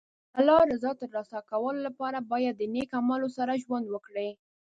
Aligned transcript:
د 0.33 0.35
الله 0.39 0.61
رضا 0.73 0.91
ترلاسه 1.01 1.37
کولو 1.51 1.79
لپاره 1.87 2.27
باید 2.31 2.53
د 2.57 2.63
نېک 2.73 2.89
عملونو 2.99 3.29
سره 3.37 3.61
ژوند 3.63 3.85
وکړي. 3.89 4.29